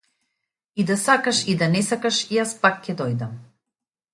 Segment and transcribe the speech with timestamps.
[0.79, 3.37] И да сакаш и да не сакаш јас пак ќе дојдам.